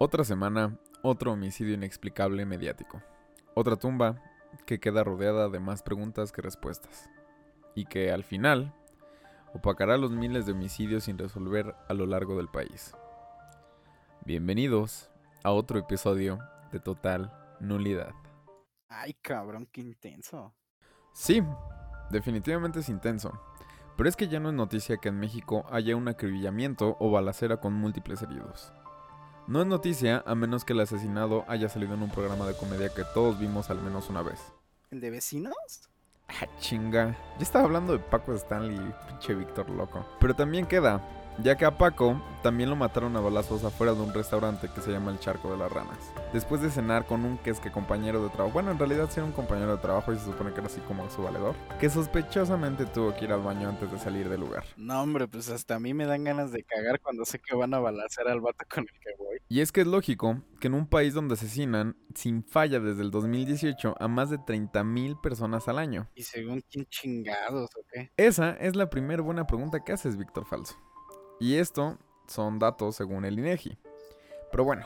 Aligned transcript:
Otra 0.00 0.22
semana, 0.22 0.78
otro 1.02 1.32
homicidio 1.32 1.74
inexplicable 1.74 2.46
mediático. 2.46 3.02
Otra 3.54 3.74
tumba 3.74 4.22
que 4.64 4.78
queda 4.78 5.02
rodeada 5.02 5.48
de 5.48 5.58
más 5.58 5.82
preguntas 5.82 6.30
que 6.30 6.40
respuestas. 6.40 7.10
Y 7.74 7.84
que 7.86 8.12
al 8.12 8.22
final 8.22 8.72
opacará 9.54 9.96
los 9.96 10.12
miles 10.12 10.46
de 10.46 10.52
homicidios 10.52 11.02
sin 11.02 11.18
resolver 11.18 11.74
a 11.88 11.94
lo 11.94 12.06
largo 12.06 12.36
del 12.36 12.46
país. 12.46 12.94
Bienvenidos 14.24 15.10
a 15.42 15.50
otro 15.50 15.80
episodio 15.80 16.38
de 16.70 16.78
Total 16.78 17.32
Nulidad. 17.58 18.14
Ay, 18.88 19.14
cabrón, 19.14 19.66
qué 19.72 19.80
intenso. 19.80 20.54
Sí, 21.12 21.42
definitivamente 22.10 22.78
es 22.78 22.88
intenso. 22.88 23.32
Pero 23.96 24.08
es 24.08 24.14
que 24.14 24.28
ya 24.28 24.38
no 24.38 24.50
es 24.50 24.54
noticia 24.54 24.98
que 24.98 25.08
en 25.08 25.18
México 25.18 25.66
haya 25.72 25.96
un 25.96 26.06
acribillamiento 26.06 26.96
o 27.00 27.10
balacera 27.10 27.56
con 27.56 27.72
múltiples 27.72 28.22
heridos. 28.22 28.72
No 29.48 29.62
es 29.62 29.66
noticia 29.66 30.22
a 30.26 30.34
menos 30.34 30.66
que 30.66 30.74
el 30.74 30.80
asesinado 30.80 31.46
haya 31.48 31.70
salido 31.70 31.94
en 31.94 32.02
un 32.02 32.10
programa 32.10 32.46
de 32.46 32.54
comedia 32.54 32.90
que 32.90 33.02
todos 33.14 33.40
vimos 33.40 33.70
al 33.70 33.80
menos 33.80 34.10
una 34.10 34.20
vez. 34.20 34.38
¿El 34.90 35.00
de 35.00 35.08
vecinos? 35.08 35.54
Ah, 36.28 36.46
chinga. 36.60 37.16
Ya 37.38 37.42
estaba 37.42 37.64
hablando 37.64 37.94
de 37.94 37.98
Paco 37.98 38.34
Stanley, 38.34 38.94
pinche 39.08 39.34
Víctor 39.34 39.70
loco. 39.70 40.04
Pero 40.20 40.36
también 40.36 40.66
queda 40.66 41.00
ya 41.42 41.56
que 41.56 41.64
a 41.64 41.78
Paco 41.78 42.20
también 42.42 42.70
lo 42.70 42.76
mataron 42.76 43.16
a 43.16 43.20
balazos 43.20 43.64
afuera 43.64 43.94
de 43.94 44.00
un 44.00 44.14
restaurante 44.14 44.68
que 44.72 44.80
se 44.80 44.90
llama 44.90 45.10
El 45.10 45.18
Charco 45.18 45.50
de 45.50 45.56
las 45.56 45.70
Ranas. 45.70 46.12
Después 46.32 46.60
de 46.60 46.70
cenar 46.70 47.06
con 47.06 47.24
un 47.24 47.38
que 47.38 47.50
es 47.50 47.60
que 47.60 47.70
compañero 47.70 48.22
de 48.22 48.30
trabajo, 48.30 48.54
bueno, 48.54 48.70
en 48.70 48.78
realidad 48.78 49.08
sí 49.10 49.20
era 49.20 49.26
un 49.26 49.32
compañero 49.32 49.76
de 49.76 49.82
trabajo 49.82 50.12
y 50.12 50.18
se 50.18 50.24
supone 50.24 50.52
que 50.52 50.60
era 50.60 50.66
así 50.66 50.80
como 50.82 51.08
su 51.10 51.22
valedor, 51.22 51.54
que 51.80 51.90
sospechosamente 51.90 52.86
tuvo 52.86 53.14
que 53.14 53.24
ir 53.24 53.32
al 53.32 53.42
baño 53.42 53.68
antes 53.68 53.90
de 53.90 53.98
salir 53.98 54.28
del 54.28 54.40
lugar. 54.40 54.64
No, 54.76 55.02
hombre, 55.02 55.28
pues 55.28 55.48
hasta 55.48 55.76
a 55.76 55.80
mí 55.80 55.94
me 55.94 56.06
dan 56.06 56.24
ganas 56.24 56.52
de 56.52 56.62
cagar 56.64 57.00
cuando 57.00 57.24
sé 57.24 57.38
que 57.38 57.56
van 57.56 57.74
a 57.74 57.78
balacear 57.78 58.28
al 58.28 58.40
vato 58.40 58.64
con 58.72 58.84
el 58.84 59.00
que 59.00 59.10
voy. 59.18 59.38
Y 59.48 59.60
es 59.60 59.72
que 59.72 59.80
es 59.80 59.86
lógico 59.86 60.42
que 60.60 60.66
en 60.66 60.74
un 60.74 60.86
país 60.86 61.14
donde 61.14 61.34
asesinan 61.34 61.96
sin 62.14 62.44
falla 62.44 62.80
desde 62.80 63.02
el 63.02 63.10
2018 63.10 63.94
a 63.98 64.08
más 64.08 64.30
de 64.30 64.38
30.000 64.38 65.20
personas 65.20 65.68
al 65.68 65.78
año. 65.78 66.08
¿Y 66.14 66.22
según 66.22 66.62
quién 66.70 66.86
chingados 66.86 67.70
o 67.76 67.80
qué? 67.90 68.12
Esa 68.16 68.50
es 68.52 68.76
la 68.76 68.90
primera 68.90 69.22
buena 69.22 69.46
pregunta 69.46 69.82
que 69.84 69.92
haces, 69.92 70.16
Víctor 70.16 70.44
Falso. 70.44 70.76
Y 71.40 71.56
esto 71.56 71.98
son 72.26 72.58
datos 72.58 72.96
según 72.96 73.24
el 73.24 73.38
INEGI. 73.38 73.78
Pero 74.50 74.64
bueno, 74.64 74.84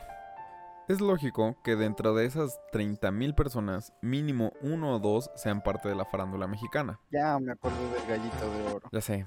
es 0.87 1.01
lógico 1.01 1.55
que 1.63 1.75
dentro 1.75 2.13
de 2.13 2.25
esas 2.25 2.59
30.000 2.73 3.33
personas, 3.35 3.93
mínimo 4.01 4.51
uno 4.61 4.95
o 4.95 4.99
dos 4.99 5.31
sean 5.35 5.63
parte 5.63 5.89
de 5.89 5.95
la 5.95 6.05
farándula 6.05 6.45
mexicana. 6.45 6.99
Ya 7.11 7.39
me 7.39 7.53
acuerdo 7.53 7.79
del 7.93 8.05
gallito 8.05 8.51
de 8.51 8.73
oro. 8.73 8.89
Ya 8.91 9.01
sé, 9.01 9.25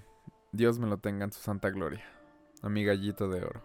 Dios 0.52 0.78
me 0.78 0.86
lo 0.86 0.98
tenga 0.98 1.24
en 1.24 1.33
su 1.33 1.41
santa 1.41 1.70
gloria. 1.70 2.05
A 2.62 2.68
mi 2.68 2.84
gallito 2.84 3.28
de 3.28 3.42
oro. 3.42 3.62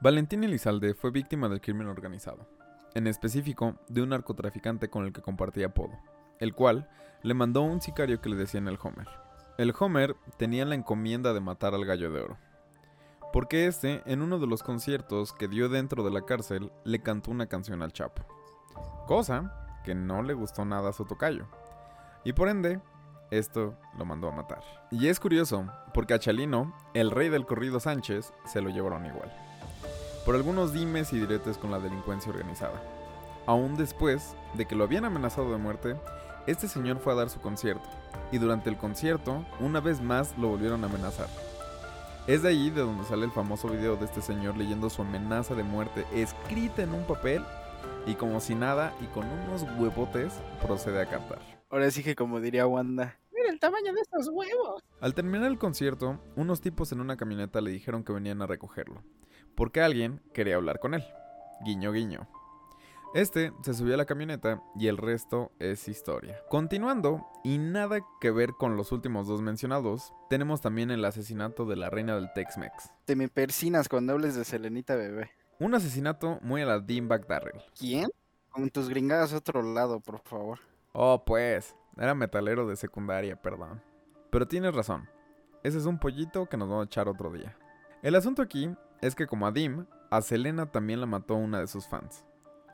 Valentín 0.00 0.44
Elizalde 0.44 0.94
fue 0.94 1.10
víctima 1.10 1.48
del 1.48 1.60
crimen 1.62 1.88
organizado, 1.88 2.46
en 2.94 3.06
específico 3.06 3.76
de 3.88 4.02
un 4.02 4.10
narcotraficante 4.10 4.90
con 4.90 5.06
el 5.06 5.12
que 5.12 5.22
compartía 5.22 5.66
apodo, 5.66 5.98
el 6.38 6.54
cual 6.54 6.88
le 7.22 7.34
mandó 7.34 7.62
un 7.62 7.80
sicario 7.80 8.20
que 8.20 8.28
le 8.28 8.36
decían 8.36 8.68
el 8.68 8.78
Homer. 8.82 9.08
El 9.56 9.74
Homer 9.78 10.16
tenía 10.36 10.66
la 10.66 10.74
encomienda 10.74 11.32
de 11.32 11.40
matar 11.40 11.74
al 11.74 11.86
gallo 11.86 12.12
de 12.12 12.20
oro, 12.20 12.38
porque 13.36 13.66
este, 13.66 14.00
en 14.06 14.22
uno 14.22 14.38
de 14.38 14.46
los 14.46 14.62
conciertos 14.62 15.34
que 15.34 15.46
dio 15.46 15.68
dentro 15.68 16.02
de 16.02 16.10
la 16.10 16.22
cárcel, 16.22 16.72
le 16.84 17.02
cantó 17.02 17.30
una 17.30 17.48
canción 17.48 17.82
al 17.82 17.92
Chapo. 17.92 18.22
Cosa 19.06 19.52
que 19.84 19.94
no 19.94 20.22
le 20.22 20.32
gustó 20.32 20.64
nada 20.64 20.88
a 20.88 20.92
su 20.94 21.04
tocayo. 21.04 21.44
Y 22.24 22.32
por 22.32 22.48
ende, 22.48 22.80
esto 23.30 23.74
lo 23.98 24.06
mandó 24.06 24.28
a 24.28 24.32
matar. 24.32 24.62
Y 24.90 25.08
es 25.08 25.20
curioso, 25.20 25.66
porque 25.92 26.14
a 26.14 26.18
Chalino, 26.18 26.74
el 26.94 27.10
rey 27.10 27.28
del 27.28 27.44
corrido 27.44 27.78
Sánchez, 27.78 28.32
se 28.46 28.62
lo 28.62 28.70
llevaron 28.70 29.04
igual. 29.04 29.30
Por 30.24 30.34
algunos 30.34 30.72
dimes 30.72 31.12
y 31.12 31.20
diretes 31.20 31.58
con 31.58 31.70
la 31.70 31.78
delincuencia 31.78 32.32
organizada. 32.32 32.82
Aún 33.44 33.76
después 33.76 34.34
de 34.54 34.64
que 34.64 34.76
lo 34.76 34.84
habían 34.84 35.04
amenazado 35.04 35.52
de 35.52 35.58
muerte, 35.58 35.94
este 36.46 36.68
señor 36.68 37.00
fue 37.00 37.12
a 37.12 37.16
dar 37.16 37.28
su 37.28 37.42
concierto. 37.42 37.86
Y 38.32 38.38
durante 38.38 38.70
el 38.70 38.78
concierto, 38.78 39.44
una 39.60 39.80
vez 39.80 40.00
más 40.00 40.38
lo 40.38 40.48
volvieron 40.48 40.84
a 40.84 40.86
amenazar. 40.86 41.28
Es 42.26 42.42
de 42.42 42.48
ahí 42.48 42.70
de 42.70 42.80
donde 42.80 43.04
sale 43.04 43.24
el 43.24 43.30
famoso 43.30 43.68
video 43.68 43.94
de 43.94 44.04
este 44.04 44.20
señor 44.20 44.56
leyendo 44.56 44.90
su 44.90 45.00
amenaza 45.00 45.54
de 45.54 45.62
muerte 45.62 46.04
escrita 46.12 46.82
en 46.82 46.92
un 46.92 47.04
papel 47.04 47.44
y 48.04 48.16
como 48.16 48.40
si 48.40 48.56
nada 48.56 48.92
y 49.00 49.04
con 49.06 49.24
unos 49.24 49.62
huevotes 49.78 50.32
procede 50.60 51.00
a 51.00 51.06
cantar. 51.06 51.38
Ahora 51.70 51.88
sí 51.92 52.02
que 52.02 52.16
como 52.16 52.40
diría 52.40 52.66
Wanda, 52.66 53.16
mira 53.32 53.48
el 53.48 53.60
tamaño 53.60 53.92
de 53.92 54.00
estos 54.00 54.28
huevos. 54.32 54.82
Al 55.00 55.14
terminar 55.14 55.46
el 55.46 55.58
concierto, 55.58 56.18
unos 56.34 56.60
tipos 56.60 56.90
en 56.90 57.00
una 57.00 57.16
camioneta 57.16 57.60
le 57.60 57.70
dijeron 57.70 58.02
que 58.02 58.12
venían 58.12 58.42
a 58.42 58.48
recogerlo, 58.48 59.04
porque 59.54 59.80
alguien 59.80 60.20
quería 60.34 60.56
hablar 60.56 60.80
con 60.80 60.94
él. 60.94 61.04
Guiño 61.64 61.92
guiño. 61.92 62.28
Este 63.14 63.52
se 63.62 63.74
subió 63.74 63.94
a 63.94 63.96
la 63.96 64.04
camioneta 64.04 64.62
y 64.74 64.88
el 64.88 64.98
resto 64.98 65.52
es 65.58 65.88
historia. 65.88 66.38
Continuando, 66.48 67.26
y 67.44 67.58
nada 67.58 68.00
que 68.20 68.30
ver 68.30 68.52
con 68.52 68.76
los 68.76 68.92
últimos 68.92 69.26
dos 69.26 69.40
mencionados, 69.40 70.12
tenemos 70.28 70.60
también 70.60 70.90
el 70.90 71.04
asesinato 71.04 71.64
de 71.64 71.76
la 71.76 71.88
reina 71.88 72.14
del 72.14 72.32
Tex-Mex. 72.34 72.90
Te 73.04 73.16
me 73.16 73.28
persinas 73.28 73.88
cuando 73.88 74.12
hables 74.12 74.34
de 74.34 74.44
Selenita 74.44 74.96
Bebé. 74.96 75.30
Un 75.58 75.74
asesinato 75.74 76.38
muy 76.42 76.62
a 76.62 76.66
la 76.66 76.80
Dean 76.80 77.08
Darrell. 77.08 77.62
¿Quién? 77.78 78.10
Con 78.50 78.68
tus 78.68 78.88
gringadas 78.88 79.32
a 79.32 79.38
otro 79.38 79.62
lado, 79.62 80.00
por 80.00 80.20
favor. 80.20 80.58
Oh, 80.92 81.24
pues, 81.24 81.74
era 81.96 82.14
metalero 82.14 82.66
de 82.66 82.76
secundaria, 82.76 83.40
perdón. 83.40 83.82
Pero 84.30 84.46
tienes 84.46 84.74
razón. 84.74 85.08
Ese 85.62 85.78
es 85.78 85.86
un 85.86 85.98
pollito 85.98 86.46
que 86.46 86.56
nos 86.56 86.68
vamos 86.68 86.84
a 86.84 86.86
echar 86.86 87.08
otro 87.08 87.32
día. 87.32 87.56
El 88.02 88.14
asunto 88.14 88.42
aquí 88.42 88.70
es 89.00 89.14
que 89.14 89.26
como 89.26 89.46
a 89.46 89.52
Dim, 89.52 89.86
a 90.10 90.20
Selena 90.20 90.70
también 90.70 91.00
la 91.00 91.06
mató 91.06 91.34
una 91.34 91.60
de 91.60 91.66
sus 91.66 91.86
fans. 91.86 92.24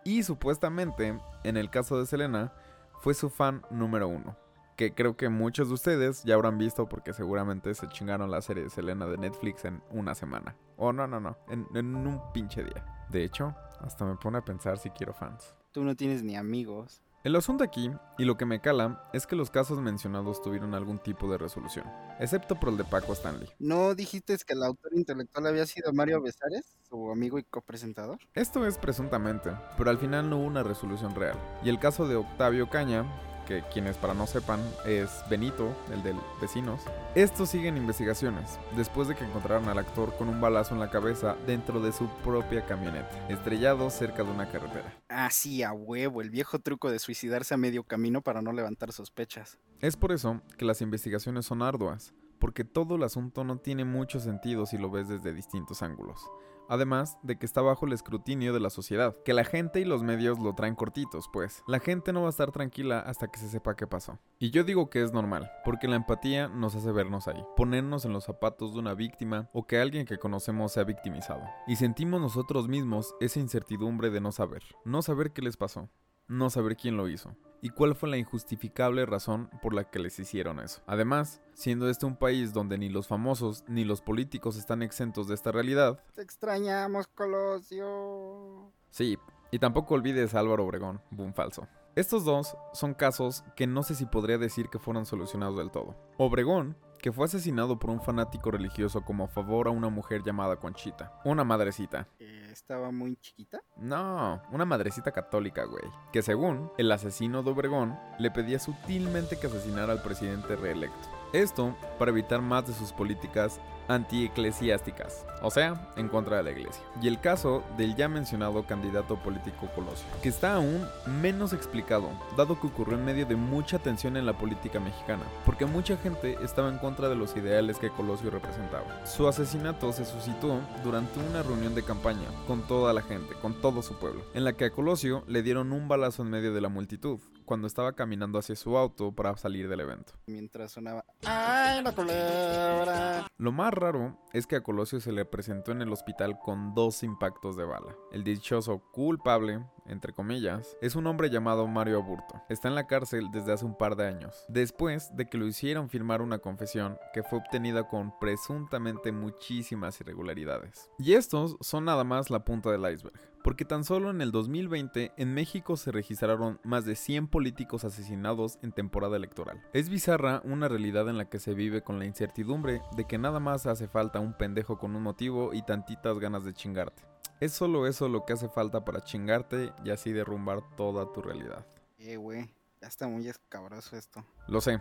Y 0.04 0.22
supuestamente, 0.22 1.18
en 1.44 1.56
el 1.56 1.70
caso 1.70 1.98
de 1.98 2.06
Selena, 2.06 2.52
fue 3.00 3.14
su 3.14 3.30
fan 3.30 3.62
número 3.70 4.08
uno. 4.08 4.36
Que 4.76 4.94
creo 4.94 5.16
que 5.16 5.28
muchos 5.28 5.68
de 5.68 5.74
ustedes 5.74 6.24
ya 6.24 6.34
habrán 6.34 6.58
visto 6.58 6.88
porque 6.88 7.12
seguramente 7.12 7.74
se 7.74 7.88
chingaron 7.88 8.30
la 8.30 8.40
serie 8.40 8.64
de 8.64 8.70
Selena 8.70 9.06
de 9.06 9.18
Netflix 9.18 9.64
en 9.64 9.82
una 9.90 10.14
semana. 10.14 10.56
O 10.76 10.88
oh, 10.88 10.92
no, 10.92 11.06
no, 11.06 11.20
no, 11.20 11.36
en, 11.48 11.66
en 11.74 11.94
un 11.94 12.20
pinche 12.32 12.64
día. 12.64 13.06
De 13.10 13.22
hecho, 13.22 13.54
hasta 13.80 14.04
me 14.04 14.16
pone 14.16 14.38
a 14.38 14.44
pensar 14.44 14.78
si 14.78 14.90
quiero 14.90 15.12
fans. 15.12 15.54
Tú 15.72 15.84
no 15.84 15.94
tienes 15.94 16.22
ni 16.22 16.36
amigos. 16.36 17.02
El 17.25 17.37
asunto 17.37 17.62
aquí, 17.62 17.88
y 18.19 18.25
lo 18.25 18.37
que 18.37 18.47
me 18.47 18.60
cala, 18.60 19.09
es 19.12 19.28
que 19.28 19.37
los 19.37 19.49
casos 19.49 19.78
mencionados 19.81 20.43
tuvieron 20.43 20.75
algún 20.75 20.99
tipo 20.99 21.31
de 21.31 21.38
resolución, 21.38 21.87
excepto 22.19 22.59
por 22.59 22.71
el 22.71 22.77
de 22.77 22.83
Paco 22.83 23.12
Stanley. 23.12 23.49
¿No 23.60 23.94
dijiste 23.94 24.37
que 24.44 24.55
el 24.55 24.62
autor 24.65 24.91
intelectual 24.93 25.47
había 25.47 25.65
sido 25.66 25.93
Mario 25.93 26.21
Besares, 26.21 26.77
su 26.88 27.12
amigo 27.12 27.38
y 27.38 27.44
copresentador? 27.44 28.19
Esto 28.34 28.66
es 28.66 28.77
presuntamente, 28.77 29.53
pero 29.78 29.91
al 29.91 29.99
final 29.99 30.28
no 30.28 30.38
hubo 30.38 30.47
una 30.47 30.65
resolución 30.65 31.15
real. 31.15 31.38
Y 31.62 31.69
el 31.69 31.78
caso 31.78 32.09
de 32.09 32.16
Octavio 32.16 32.69
Caña, 32.69 33.06
que 33.52 33.68
quienes 33.68 33.98
para 33.98 34.14
no 34.14 34.26
sepan 34.26 34.60
es 34.86 35.22
Benito, 35.28 35.74
el 35.92 36.02
del 36.02 36.16
vecinos. 36.40 36.80
Estos 37.14 37.50
siguen 37.50 37.76
investigaciones, 37.76 38.58
después 38.76 39.08
de 39.08 39.14
que 39.14 39.24
encontraron 39.24 39.68
al 39.68 39.78
actor 39.78 40.16
con 40.16 40.28
un 40.28 40.40
balazo 40.40 40.72
en 40.72 40.80
la 40.80 40.90
cabeza 40.90 41.36
dentro 41.46 41.80
de 41.80 41.92
su 41.92 42.08
propia 42.24 42.64
camioneta, 42.64 43.10
estrellado 43.28 43.90
cerca 43.90 44.24
de 44.24 44.30
una 44.30 44.50
carretera. 44.50 44.94
Ah, 45.10 45.28
sí, 45.30 45.62
a 45.62 45.72
huevo, 45.72 46.22
el 46.22 46.30
viejo 46.30 46.60
truco 46.60 46.90
de 46.90 46.98
suicidarse 46.98 47.52
a 47.52 47.58
medio 47.58 47.84
camino 47.84 48.22
para 48.22 48.40
no 48.40 48.52
levantar 48.52 48.92
sospechas. 48.92 49.58
Es 49.80 49.96
por 49.96 50.12
eso 50.12 50.40
que 50.56 50.64
las 50.64 50.80
investigaciones 50.80 51.44
son 51.44 51.60
arduas, 51.60 52.14
porque 52.38 52.64
todo 52.64 52.96
el 52.96 53.02
asunto 53.02 53.44
no 53.44 53.58
tiene 53.58 53.84
mucho 53.84 54.19
sentido 54.19 54.64
si 54.64 54.78
lo 54.78 54.90
ves 54.90 55.08
desde 55.08 55.34
distintos 55.34 55.82
ángulos 55.82 56.26
además 56.69 57.19
de 57.23 57.39
que 57.39 57.47
está 57.47 57.62
bajo 57.62 57.87
el 57.87 57.93
escrutinio 57.93 58.53
de 58.53 58.61
la 58.61 58.71
sociedad, 58.71 59.17
que 59.25 59.34
la 59.34 59.45
gente 59.45 59.81
y 59.81 59.84
los 59.84 60.03
medios 60.03 60.39
lo 60.39 60.55
traen 60.55 60.75
cortitos, 60.75 61.28
pues. 61.33 61.62
La 61.67 61.81
gente 61.81 62.12
no 62.12 62.23
va 62.23 62.28
a 62.28 62.31
estar 62.31 62.50
tranquila 62.50 63.00
hasta 63.00 63.28
que 63.28 63.39
se 63.39 63.49
sepa 63.49 63.77
qué 63.77 63.87
pasó. 63.87 64.19
Y 64.39 64.50
yo 64.50 64.65
digo 64.65 64.91
que 64.91 65.03
es 65.03 65.12
normal, 65.12 65.50
porque 65.65 65.89
la 65.89 65.97
empatía 65.97 66.49
nos 66.49 66.75
hace 66.75 66.93
vernos 66.93 67.28
ahí, 67.28 67.43
ponernos 67.56 68.05
en 68.05 68.12
los 68.12 68.25
zapatos 68.25 68.73
de 68.73 68.81
una 68.81 68.95
víctima 68.95 69.49
o 69.53 69.67
que 69.67 69.78
alguien 69.78 70.06
que 70.06 70.19
conocemos 70.19 70.73
sea 70.73 70.84
victimizado. 70.84 71.43
Y 71.67 71.77
sentimos 71.77 72.21
nosotros 72.21 72.69
mismos 72.69 73.15
esa 73.21 73.41
incertidumbre 73.41 74.11
de 74.11 74.20
no 74.20 74.32
saber, 74.32 74.62
no 74.85 75.03
saber 75.03 75.32
qué 75.32 75.43
les 75.43 75.56
pasó, 75.56 75.88
no 76.32 76.50
saber 76.50 76.76
quién 76.76 76.96
lo 76.96 77.08
hizo 77.08 77.37
y 77.61 77.69
cuál 77.69 77.94
fue 77.94 78.08
la 78.08 78.17
injustificable 78.17 79.06
razón 79.06 79.49
por 79.61 79.73
la 79.73 79.84
que 79.84 80.00
les 80.00 80.19
hicieron 80.19 80.58
eso. 80.58 80.82
Además, 80.87 81.40
siendo 81.55 81.88
este 81.88 82.06
un 82.06 82.17
país 82.17 82.52
donde 82.52 82.76
ni 82.76 82.88
los 82.88 83.06
famosos 83.06 83.64
ni 83.69 83.84
los 83.84 84.00
políticos 84.00 84.56
están 84.56 84.82
exentos 84.82 85.29
de 85.29 85.34
esta 85.34 85.52
realidad. 85.52 86.02
Te 86.14 86.23
extrañamos, 86.23 87.06
Colosio. 87.06 88.73
Sí, 88.90 89.17
y 89.52 89.58
tampoco 89.61 89.94
olvides 89.94 90.34
a 90.34 90.40
Álvaro 90.40 90.64
Obregón, 90.64 91.00
boom 91.11 91.34
falso. 91.34 91.69
Estos 91.94 92.25
dos 92.25 92.56
son 92.73 92.94
casos 92.94 93.44
que 93.55 93.67
no 93.67 93.82
sé 93.82 93.94
si 93.94 94.06
podría 94.06 94.38
decir 94.38 94.69
que 94.69 94.79
fueron 94.79 95.05
solucionados 95.05 95.58
del 95.58 95.70
todo. 95.70 95.94
Obregón 96.17 96.76
que 97.02 97.12
fue 97.12 97.25
asesinado 97.25 97.81
por 97.81 97.90
un 97.90 98.00
fanático 98.00 98.52
religioso 98.52 99.02
como 99.02 99.25
a 99.25 99.28
favor 99.28 99.66
a 99.66 99.70
una 99.70 99.88
mujer 99.88 100.22
llamada 100.22 100.56
Conchita, 100.56 101.12
una 101.25 101.43
madrecita. 101.43 102.06
¿Estaba 102.52 102.93
muy 102.93 103.16
chiquita? 103.16 103.60
No, 103.76 104.40
una 104.52 104.64
madrecita 104.64 105.10
católica, 105.10 105.64
güey. 105.64 105.82
Que 106.12 106.22
según 106.22 106.70
el 106.78 106.93
asesino 106.93 107.43
de 107.43 107.50
Obregón, 107.50 107.99
le 108.19 108.31
pedía 108.31 108.60
sutilmente 108.60 109.38
que 109.38 109.49
asesinara 109.49 109.93
al 109.93 110.02
presidente 110.02 110.54
reelecto. 110.54 111.08
Esto 111.32 111.75
para 111.99 112.10
evitar 112.10 112.40
más 112.40 112.66
de 112.66 112.75
sus 112.75 112.93
políticas 112.93 113.58
antieclesiásticas, 113.88 115.26
o 115.43 115.50
sea, 115.50 115.90
en 115.96 116.08
contra 116.08 116.37
de 116.37 116.43
la 116.43 116.50
iglesia. 116.50 116.82
Y 117.00 117.08
el 117.08 117.20
caso 117.20 117.62
del 117.76 117.96
ya 117.96 118.08
mencionado 118.08 118.64
candidato 118.66 119.16
político 119.16 119.69
Colosio, 119.75 120.06
que 120.22 120.28
está 120.28 120.55
aún 120.56 120.87
menos 121.06 121.52
explicado, 121.52 122.08
dado 122.37 122.60
que 122.60 122.66
ocurrió 122.66 122.96
en 122.96 123.05
medio 123.05 123.26
de 123.26 123.37
mucha 123.37 123.78
tensión 123.78 124.16
en 124.16 124.26
la 124.26 124.38
política 124.38 124.81
mexicana, 124.81 125.25
porque 125.44 125.66
mucha 125.66 125.96
gente 125.96 126.38
estaba 126.43 126.69
en 126.69 126.78
contra 126.93 127.09
de 127.09 127.17
los 127.17 127.35
ideales 127.39 127.79
que 127.79 127.89
Colosio 127.89 128.29
representaba. 128.29 129.06
Su 129.06 129.27
asesinato 129.27 129.94
se 129.94 130.05
suscitó 130.05 130.61
durante 130.85 131.21
una 131.21 131.43
reunión 131.43 131.75
de 131.75 131.83
campaña 131.83 132.29
con 132.47 132.61
toda 132.69 132.93
la 132.93 133.00
gente, 133.00 133.35
con 133.41 133.55
todo 133.55 133.81
su 133.81 133.94
pueblo, 133.94 134.21
en 134.35 134.44
la 134.44 134.53
que 134.53 134.67
a 134.67 134.71
Colosio 134.71 135.25
le 135.27 135.43
dieron 135.43 135.73
un 135.73 135.89
balazo 135.89 136.21
en 136.21 136.29
medio 136.29 136.53
de 136.53 136.61
la 136.61 136.69
multitud, 136.69 137.19
cuando 137.44 137.67
estaba 137.67 137.93
caminando 137.94 138.39
hacia 138.39 138.56
su 138.56 138.77
auto 138.77 139.12
para 139.12 139.37
salir 139.37 139.69
del 139.69 139.81
evento. 139.81 140.12
Mientras 140.27 140.73
sonaba 140.73 141.05
¡Ay, 141.25 141.83
la 141.83 141.93
culebra! 141.93 143.27
Lo 143.39 143.53
más 143.53 143.73
raro 143.75 144.19
es 144.33 144.47
que 144.47 144.56
a 144.56 144.62
Colosio 144.62 145.00
se 145.00 145.12
le 145.12 145.25
presentó 145.25 145.73
en 145.73 145.83
el 145.83 145.93
hospital 145.93 146.39
con 146.39 146.75
dos 146.75 147.03
impactos 147.03 147.56
de 147.56 147.65
bala. 147.65 147.97
El 148.12 148.25
dichoso 148.25 148.83
culpable, 148.93 149.65
entre 149.87 150.12
comillas, 150.12 150.77
es 150.81 150.94
un 150.97 151.06
hombre 151.06 151.31
llamado 151.31 151.67
Mario 151.67 151.99
Aburto. 151.99 152.41
Está 152.49 152.69
en 152.69 152.75
la 152.75 152.87
cárcel 152.87 153.31
desde 153.33 153.53
hace 153.53 153.65
un 153.65 153.77
par 153.77 153.97
de 153.97 154.06
años, 154.06 154.44
después 154.49 155.15
de 155.17 155.29
que 155.29 155.39
lo 155.39 155.47
hicieron 155.47 155.89
firmar 155.89 156.23
una 156.23 156.39
confesión 156.39 156.99
que 157.12 157.23
fue 157.23 157.39
obtenida 157.39 157.89
con 157.89 158.12
presuntamente 158.19 159.12
muchísimas 159.12 160.00
irregularidades. 160.00 160.91
Y 160.99 161.15
estos 161.15 161.56
son 161.61 161.85
nada 161.85 162.05
más 162.05 162.31
la 162.31 162.44
punta 162.44 162.71
del 162.71 162.91
iceberg 162.93 163.31
porque 163.43 163.65
tan 163.65 163.85
solo 163.85 164.11
en 164.11 164.21
el 164.21 164.33
2020 164.33 165.12
en 165.17 165.35
México 165.35 165.77
se 165.77 165.93
registraron 165.93 166.61
más 166.65 166.85
de 166.85 166.97
100 166.97 167.29
políticos 167.29 167.85
asesinados 167.85 168.59
en 168.62 168.73
temporada 168.73 169.17
electoral. 169.17 169.62
Es 169.73 169.89
bizarra 169.89 170.41
una 170.44 170.69
realidad 170.69 171.09
en 171.09 171.19
la 171.19 171.29
que 171.29 171.39
se 171.39 171.55
vive 171.55 171.83
con 171.83 171.99
la 171.99 172.06
incertidumbre 172.06 172.83
de 172.97 173.06
que 173.06 173.19
nada 173.19 173.41
más 173.41 173.67
hace 173.67 173.89
falta 173.89 174.21
un 174.21 174.35
pendejo 174.35 174.79
con 174.79 174.97
un 174.97 175.03
motivo 175.03 175.53
y 175.53 175.62
tantitas 175.62 176.19
ganas 176.19 176.44
de 176.44 176.55
chingarte. 176.55 177.03
Es 177.41 177.53
solo 177.53 177.87
eso 177.87 178.09
lo 178.09 178.25
que 178.25 178.35
hace 178.35 178.49
falta 178.49 178.85
para 178.85 179.03
chingarte 179.03 179.73
y 179.85 179.91
así 179.91 180.12
derrumbar 180.12 180.62
toda 180.77 181.12
tu 181.12 181.23
realidad. 181.23 181.67
Eh, 181.99 182.17
güey, 182.17 182.49
ya 182.81 182.89
está 182.89 183.09
muy 183.09 183.29
escabroso 183.29 183.97
esto. 183.97 184.25
Lo 184.47 184.61
sé, 184.61 184.81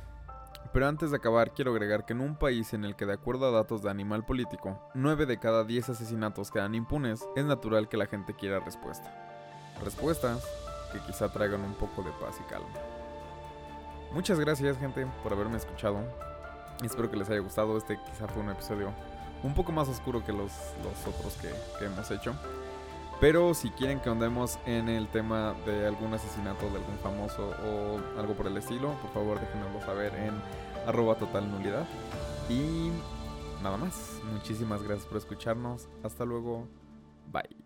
pero 0.74 0.88
antes 0.88 1.12
de 1.12 1.18
acabar, 1.18 1.52
quiero 1.52 1.72
agregar 1.72 2.06
que 2.06 2.14
en 2.14 2.22
un 2.22 2.36
país 2.36 2.74
en 2.74 2.86
el 2.86 2.96
que, 2.96 3.06
de 3.06 3.14
acuerdo 3.14 3.48
a 3.48 3.52
datos 3.52 3.82
de 3.82 3.90
Animal 3.90 4.26
Político, 4.26 4.80
9 4.94 5.26
de 5.26 5.38
cada 5.38 5.64
10 5.64 5.90
asesinatos 5.90 6.50
quedan 6.50 6.76
impunes, 6.76 7.28
es 7.36 7.46
natural 7.46 7.90
que 7.90 7.98
la 7.98 8.06
gente 8.06 8.34
quiera 8.34 8.60
respuesta. 8.60 9.14
Respuestas 9.84 10.44
que 10.94 11.00
quizá 11.00 11.30
traigan 11.30 11.62
un 11.62 11.74
poco 11.74 12.04
de 12.04 12.12
paz 12.12 12.40
y 12.40 12.50
calma. 12.50 12.70
Muchas 14.14 14.40
gracias, 14.40 14.78
gente, 14.78 15.06
por 15.24 15.34
haberme 15.34 15.58
escuchado. 15.58 16.00
Espero 16.84 17.10
que 17.10 17.18
les 17.18 17.30
haya 17.30 17.40
gustado. 17.40 17.78
Este 17.78 17.98
quizá 18.06 18.28
fue 18.28 18.42
un 18.42 18.50
episodio 18.50 18.92
un 19.44 19.54
poco 19.54 19.72
más 19.72 19.88
oscuro 19.88 20.24
que 20.24 20.32
los, 20.32 20.52
los 20.84 21.16
otros 21.16 21.36
que, 21.36 21.50
que 21.80 21.86
hemos 21.86 22.10
hecho. 22.12 22.34
Pero 23.22 23.54
si 23.54 23.70
quieren 23.70 24.00
que 24.00 24.10
andemos 24.10 24.58
en 24.66 24.90
el 24.90 25.08
tema 25.08 25.56
de 25.68 25.86
algún 25.86 26.12
asesinato 26.12 26.68
de 26.72 26.78
algún 26.78 26.98
famoso 27.04 27.52
o 27.64 28.20
algo 28.20 28.34
por 28.34 28.48
el 28.48 28.58
estilo, 28.58 28.94
por 29.00 29.14
favor 29.14 29.40
déjenoslo 29.40 29.80
saber 29.82 30.16
en 30.16 30.34
arroba 30.88 31.16
total. 31.16 31.46
Y 32.50 32.90
nada 33.62 33.78
más. 33.78 34.20
Muchísimas 34.34 34.82
gracias 34.82 35.06
por 35.06 35.18
escucharnos. 35.18 35.88
Hasta 36.04 36.26
luego. 36.26 36.68
Bye. 37.32 37.61